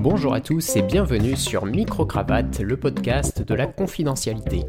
[0.00, 4.64] Bonjour à tous et bienvenue sur Microcravate, le podcast de la confidentialité.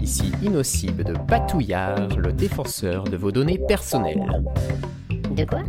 [0.00, 4.24] Ici Innocible de Patouillard, le défenseur de vos données personnelles.
[5.08, 5.62] De quoi?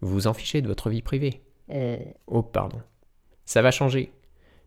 [0.00, 1.42] Vous vous en fichez de votre vie privée?
[1.70, 1.98] Euh.
[2.26, 2.80] Oh, pardon.
[3.44, 4.12] Ça va changer.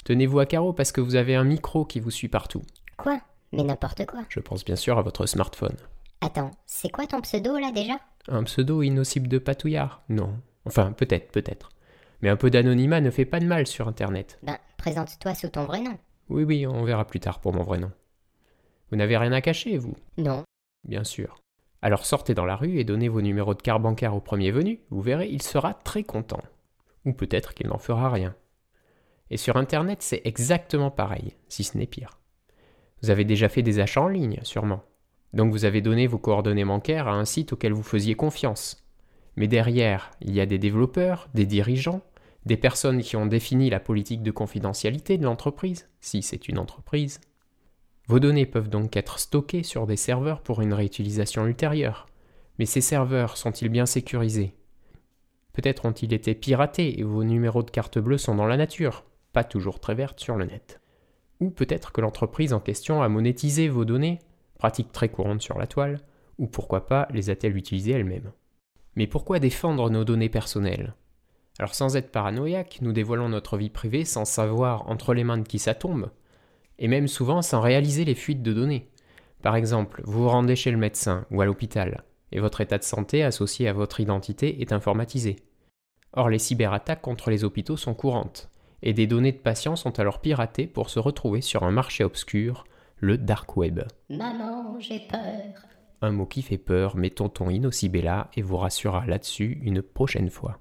[0.06, 2.62] Tenez-vous à carreau parce que vous avez un micro qui vous suit partout.
[2.96, 3.20] Quoi?
[3.52, 4.22] Mais n'importe quoi.
[4.30, 5.76] Je pense bien sûr à votre smartphone.
[6.22, 7.96] Attends, c'est quoi ton pseudo là déjà?
[8.30, 10.02] Un pseudo innocible de Patouillard?
[10.08, 10.40] Non.
[10.66, 11.70] Enfin, peut-être, peut-être.
[12.26, 14.40] Mais un peu d'anonymat ne fait pas de mal sur Internet.
[14.42, 15.96] Ben, présente-toi sous ton vrai nom.
[16.28, 17.92] Oui, oui, on verra plus tard pour mon vrai nom.
[18.90, 19.94] Vous n'avez rien à cacher, vous?
[20.18, 20.44] Non.
[20.86, 21.44] Bien sûr.
[21.84, 24.80] Alors sortez dans la rue et donnez vos numéros de carte bancaire au premier venu,
[24.90, 26.42] vous verrez, il sera très content.
[27.06, 28.34] Ou peut-être qu'il n'en fera rien.
[29.30, 32.18] Et sur Internet, c'est exactement pareil, si ce n'est pire.
[33.04, 34.82] Vous avez déjà fait des achats en ligne, sûrement.
[35.34, 38.84] Donc vous avez donné vos coordonnées bancaires à un site auquel vous faisiez confiance.
[39.36, 42.02] Mais derrière, il y a des développeurs, des dirigeants,
[42.45, 47.20] des personnes qui ont défini la politique de confidentialité de l'entreprise, si c'est une entreprise.
[48.08, 52.05] Vos données peuvent donc être stockées sur des serveurs pour une réutilisation ultérieure.
[52.59, 54.55] Mais ces serveurs sont-ils bien sécurisés?
[55.53, 59.44] Peut-être ont-ils été piratés et vos numéros de carte bleue sont dans la nature, pas
[59.44, 60.81] toujours très vertes sur le net.
[61.39, 64.20] Ou peut-être que l'entreprise en question a monétisé vos données,
[64.59, 66.00] pratique très courante sur la toile,
[66.38, 68.31] ou pourquoi pas les a-t-elle utilisées elle-même?
[68.95, 70.94] Mais pourquoi défendre nos données personnelles?
[71.58, 75.48] Alors sans être paranoïaque, nous dévoilons notre vie privée sans savoir entre les mains de
[75.48, 76.11] qui ça tombe,
[76.80, 78.89] et même souvent sans réaliser les fuites de données.
[79.42, 82.83] Par exemple, vous vous rendez chez le médecin ou à l'hôpital, et votre état de
[82.83, 85.38] santé associé à votre identité est informatisé.
[86.14, 88.50] Or, les cyberattaques contre les hôpitaux sont courantes,
[88.81, 92.66] et des données de patients sont alors piratées pour se retrouver sur un marché obscur,
[92.98, 93.81] le dark web.
[94.09, 95.22] Maman, j'ai peur.
[96.02, 100.59] Un mot qui fait peur, mais tonton là et vous rassurera là-dessus une prochaine fois.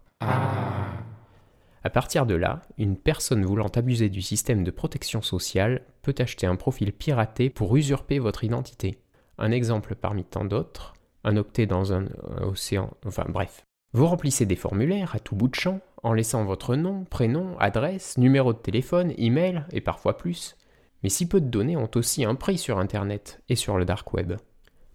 [1.86, 6.46] À partir de là, une personne voulant abuser du système de protection sociale peut acheter
[6.46, 9.02] un profil piraté pour usurper votre identité.
[9.36, 10.94] Un exemple parmi tant d'autres,
[11.24, 13.66] un octet dans un euh, océan, enfin bref.
[13.92, 18.16] Vous remplissez des formulaires à tout bout de champ en laissant votre nom, prénom, adresse,
[18.16, 20.56] numéro de téléphone, email et parfois plus.
[21.02, 24.14] Mais si peu de données ont aussi un prix sur Internet et sur le dark
[24.14, 24.32] web.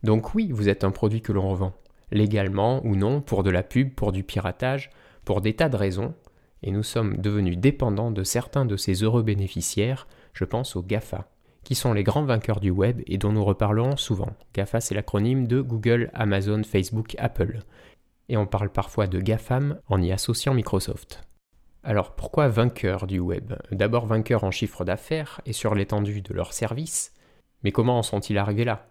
[0.01, 1.73] Donc oui, vous êtes un produit que l'on revend,
[2.11, 4.89] légalement ou non, pour de la pub, pour du piratage,
[5.23, 6.15] pour des tas de raisons,
[6.63, 11.29] et nous sommes devenus dépendants de certains de ces heureux bénéficiaires, je pense aux GAFA,
[11.63, 14.33] qui sont les grands vainqueurs du web et dont nous reparlerons souvent.
[14.53, 17.59] GAFA, c'est l'acronyme de Google, Amazon, Facebook, Apple.
[18.27, 21.23] Et on parle parfois de GAFAM en y associant Microsoft.
[21.83, 23.53] Alors pourquoi vainqueurs du web?
[23.71, 27.13] D'abord vainqueurs en chiffre d'affaires et sur l'étendue de leurs services,
[27.63, 28.87] mais comment en sont-ils arrivés là?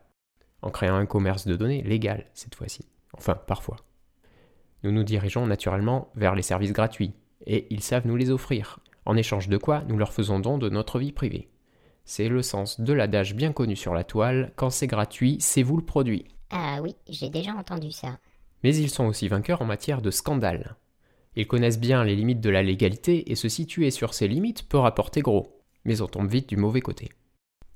[0.62, 2.88] En créant un commerce de données légal cette fois-ci.
[3.12, 3.76] Enfin, parfois.
[4.82, 7.14] Nous nous dirigeons naturellement vers les services gratuits,
[7.46, 10.68] et ils savent nous les offrir, en échange de quoi nous leur faisons don de
[10.68, 11.48] notre vie privée.
[12.04, 15.76] C'est le sens de l'adage bien connu sur la toile, quand c'est gratuit, c'est vous
[15.76, 16.24] le produit.
[16.50, 18.18] Ah oui, j'ai déjà entendu ça.
[18.64, 20.76] Mais ils sont aussi vainqueurs en matière de scandale.
[21.36, 24.78] Ils connaissent bien les limites de la légalité et se situer sur ces limites peut
[24.78, 27.10] rapporter gros, mais on tombe vite du mauvais côté.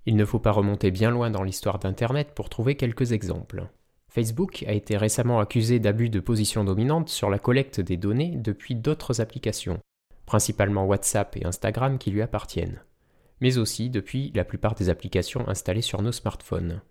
[0.07, 3.69] Il ne faut pas remonter bien loin dans l'histoire d'Internet pour trouver quelques exemples.
[4.15, 8.75] Facebook a été récemment accusé d'abus de position dominante sur la collecte des données depuis
[8.75, 9.79] d'autres applications,
[10.27, 12.83] principalement WhatsApp et Instagram qui lui appartiennent,
[13.41, 16.83] mais aussi depuis la plupart des applications installées sur nos smartphones.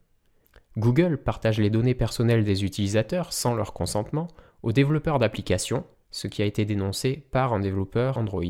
[0.78, 4.28] Google partage les données personnelles des utilisateurs sans leur consentement
[4.64, 8.46] aux développeurs d'applications, ce qui a été dénoncé par un développeur Android.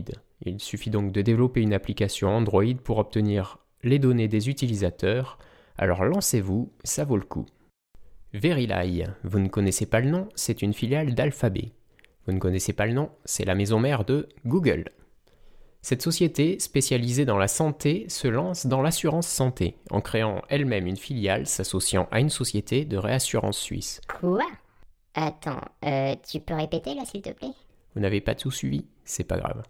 [0.46, 5.40] Il suffit donc de développer une application Android pour obtenir les données des utilisateurs,
[5.78, 7.46] alors lancez-vous, ça vaut le coup.
[8.34, 11.72] Verilai, vous ne connaissez pas le nom, c'est une filiale d'Alphabet.
[12.26, 14.86] Vous ne connaissez pas le nom, c'est la maison mère de Google.
[15.82, 20.96] Cette société, spécialisée dans la santé, se lance dans l'assurance santé, en créant elle-même une
[20.96, 24.00] filiale s'associant à une société de réassurance suisse.
[24.08, 24.46] Quoi?
[25.14, 27.52] Attends, euh, tu peux répéter là s'il te plaît?
[27.96, 28.86] Vous n'avez pas tout suivi?
[29.04, 29.64] C'est pas grave.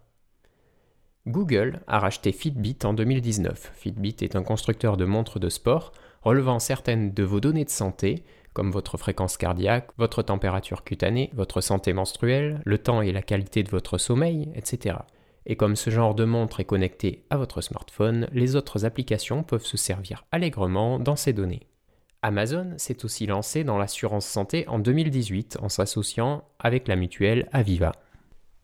[1.26, 3.72] Google a racheté Fitbit en 2019.
[3.74, 5.92] Fitbit est un constructeur de montres de sport
[6.22, 8.22] relevant certaines de vos données de santé,
[8.52, 13.62] comme votre fréquence cardiaque, votre température cutanée, votre santé menstruelle, le temps et la qualité
[13.62, 14.96] de votre sommeil, etc.
[15.46, 19.64] Et comme ce genre de montre est connecté à votre smartphone, les autres applications peuvent
[19.64, 21.66] se servir allègrement dans ces données.
[22.22, 27.92] Amazon s'est aussi lancé dans l'assurance santé en 2018 en s'associant avec la mutuelle Aviva.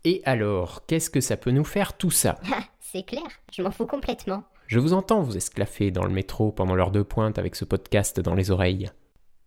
[0.04, 2.38] Et alors, qu'est-ce que ça peut nous faire tout ça?
[2.52, 4.44] Ah, c'est clair, je m'en fous complètement.
[4.68, 8.20] Je vous entends vous esclaffer dans le métro pendant l'heure de pointe avec ce podcast
[8.20, 8.90] dans les oreilles.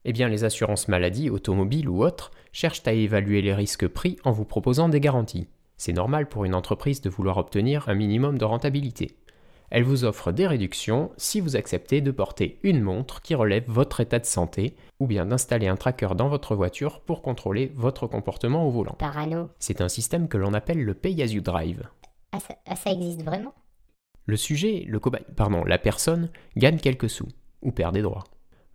[0.04, 4.32] Eh bien, les assurances maladie, automobiles ou autres, cherchent à évaluer les risques pris en
[4.32, 5.48] vous proposant des garanties.
[5.78, 9.18] C'est normal pour une entreprise de vouloir obtenir un minimum de rentabilité.
[9.72, 14.02] Elle vous offre des réductions si vous acceptez de porter une montre qui relève votre
[14.02, 18.68] état de santé ou bien d'installer un tracker dans votre voiture pour contrôler votre comportement
[18.68, 18.96] au volant.
[19.00, 19.50] Parano.
[19.60, 21.88] C'est un système que l'on appelle le Pay as you drive.
[22.34, 23.54] Ah ça, ah, ça existe vraiment?
[24.26, 27.30] Le sujet, le cobaye, pardon, la personne gagne quelques sous
[27.62, 28.26] ou perd des droits.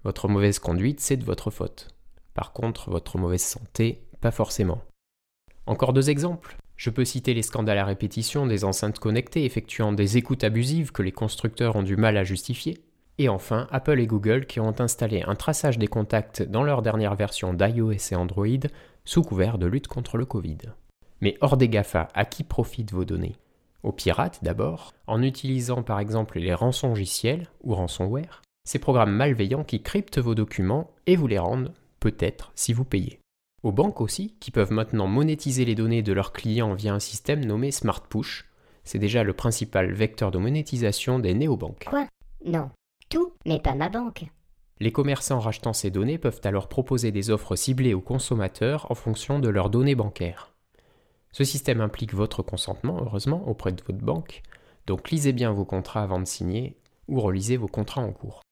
[0.06, 1.88] Votre mauvaise conduite, c'est de votre faute.
[2.32, 4.81] Par contre, votre mauvaise santé, pas forcément.
[5.67, 6.58] Encore deux exemples.
[6.76, 11.03] Je peux citer les scandales à répétition des enceintes connectées effectuant des écoutes abusives que
[11.03, 12.79] les constructeurs ont du mal à justifier.
[13.19, 17.17] Et enfin, Apple et Google qui ont installé un traçage des contacts dans leur dernière
[17.17, 18.47] version d'iOS et Android
[19.05, 20.59] sous couvert de lutte contre le Covid.
[21.20, 23.35] Mais hors des GAFA, à qui profitent vos données?
[23.82, 29.81] Aux pirates d'abord, en utilisant par exemple les rançongiciels ou ransomware, ces programmes malveillants qui
[29.81, 33.21] cryptent vos documents et vous les rendent, peut-être, si vous payez.
[33.63, 37.45] Aux banques aussi, qui peuvent maintenant monétiser les données de leurs clients via un système
[37.45, 38.51] nommé Smart Push.
[38.85, 41.87] C'est déjà le principal vecteur de monétisation des néobanques.
[41.89, 42.07] Quoi?
[42.45, 42.71] Non.
[43.09, 44.25] Tout, mais pas ma banque.
[44.81, 49.39] Les commerçants rachetant ces données peuvent alors proposer des offres ciblées aux consommateurs en fonction
[49.39, 50.53] de leurs données bancaires.
[51.31, 54.43] Ce système implique votre consentement, heureusement, auprès de votre banque,
[54.87, 56.77] donc lisez bien vos contrats avant de signer
[57.09, 58.43] ou relisez vos contrats en cours.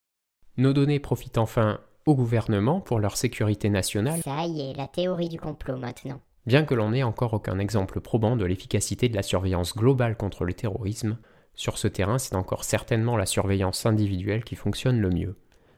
[0.57, 5.29] Nos données profitent enfin au gouvernement pour leur sécurité nationale, Ça y est, la théorie
[5.29, 6.21] du complot maintenant.
[6.47, 10.45] bien que l'on n'ait encore aucun exemple probant de l'efficacité de la surveillance globale contre
[10.45, 11.19] le terrorisme.
[11.55, 15.37] Sur ce terrain, c'est encore certainement la surveillance individuelle qui fonctionne le mieux.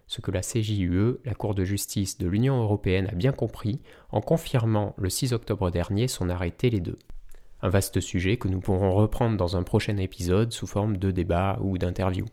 [0.09, 3.81] Ce que la CJUE, la Cour de justice de l'Union européenne, a bien compris
[4.11, 6.99] en confirmant le 6 octobre dernier son arrêt Télé 2.
[7.63, 11.59] Un vaste sujet que nous pourrons reprendre dans un prochain épisode sous forme de débat
[11.63, 12.27] ou d'interview.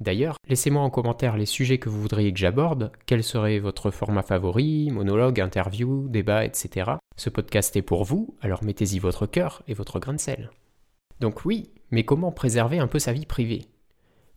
[0.00, 4.22] D'ailleurs, laissez-moi en commentaire les sujets que vous voudriez que j'aborde, quel serait votre format
[4.22, 6.92] favori, monologue, interview, débat, etc.
[7.16, 10.50] Ce podcast est pour vous, alors mettez-y votre cœur et votre grain de sel.
[11.20, 13.66] Donc oui, mais comment préserver un peu sa vie privée?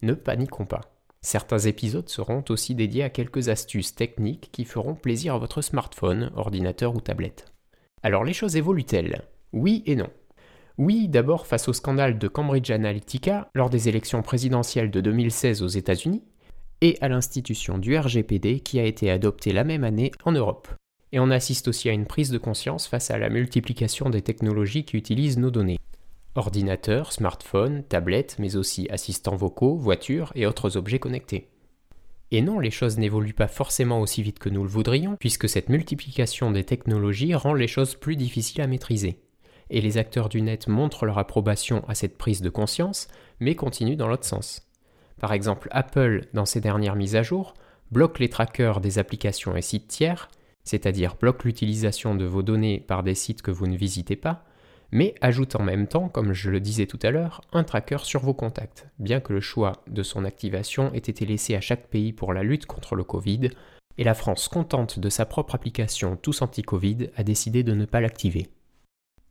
[0.01, 0.81] Ne paniquons pas.
[1.21, 6.31] Certains épisodes seront aussi dédiés à quelques astuces techniques qui feront plaisir à votre smartphone,
[6.35, 7.53] ordinateur ou tablette.
[8.01, 9.21] Alors les choses évoluent-elles?
[9.53, 10.09] Oui et non.
[10.77, 15.67] Oui, d'abord face au scandale de Cambridge Analytica lors des élections présidentielles de 2016 aux
[15.67, 16.23] États-Unis,
[16.81, 20.67] et à l'institution du RGPD qui a été adoptée la même année en Europe.
[21.11, 24.85] Et on assiste aussi à une prise de conscience face à la multiplication des technologies
[24.85, 25.79] qui utilisent nos données.
[26.35, 31.49] Ordinateurs, smartphones, tablettes, mais aussi assistants vocaux, voitures et autres objets connectés.
[32.31, 35.67] Et non, les choses n'évoluent pas forcément aussi vite que nous le voudrions, puisque cette
[35.67, 39.19] multiplication des technologies rend les choses plus difficiles à maîtriser.
[39.71, 43.07] Et les acteurs du net montrent leur approbation à cette prise de conscience,
[43.39, 44.67] mais continuent dans l'autre sens.
[45.19, 47.53] Par exemple, Apple, dans ses dernières mises à jour,
[47.89, 50.29] bloque les trackers des applications et sites tiers,
[50.65, 54.43] c'est-à-dire bloque l'utilisation de vos données par des sites que vous ne visitez pas,
[54.91, 58.19] mais ajoute en même temps, comme je le disais tout à l'heure, un tracker sur
[58.19, 62.11] vos contacts, bien que le choix de son activation ait été laissé à chaque pays
[62.11, 63.51] pour la lutte contre le Covid,
[63.97, 68.01] et la France, contente de sa propre application Tous Anti-Covid, a décidé de ne pas
[68.01, 68.49] l'activer.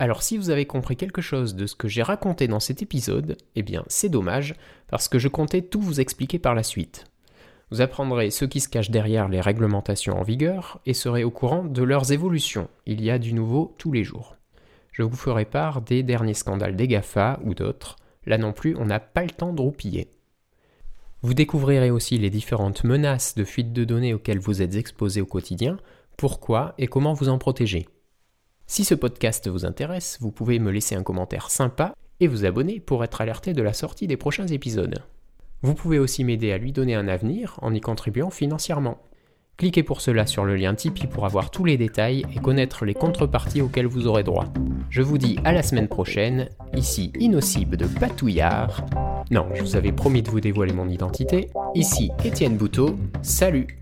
[0.01, 3.37] Alors si vous avez compris quelque chose de ce que j'ai raconté dans cet épisode,
[3.55, 4.55] eh bien c'est dommage,
[4.89, 7.05] parce que je comptais tout vous expliquer par la suite.
[7.71, 11.65] Vous apprendrez ce qui se cache derrière les réglementations en vigueur et serez au courant
[11.65, 12.71] de leurs évolutions.
[12.87, 14.37] Il y a du nouveau tous les jours.
[14.91, 17.97] Je vous ferai part des derniers scandales des GAFA ou d'autres.
[18.25, 20.09] Là non plus, on n'a pas le temps de roupiller.
[21.21, 25.27] Vous découvrirez aussi les différentes menaces de fuite de données auxquelles vous êtes exposé au
[25.27, 25.77] quotidien,
[26.17, 27.87] pourquoi et comment vous en protéger.
[28.71, 32.79] Si ce podcast vous intéresse, vous pouvez me laisser un commentaire sympa et vous abonner
[32.79, 35.03] pour être alerté de la sortie des prochains épisodes.
[35.63, 38.99] Vous pouvez aussi m'aider à lui donner un avenir en y contribuant financièrement.
[39.57, 42.95] Cliquez pour cela sur le lien Tipeee pour avoir tous les détails et connaître les
[42.95, 44.47] contreparties auxquelles vous aurez droit.
[44.89, 48.87] Je vous dis à la semaine prochaine, ici Innocible de Patouillard.
[49.33, 51.51] Non, je vous avais promis de vous dévoiler mon identité.
[51.75, 53.81] Ici Étienne Bouteau, salut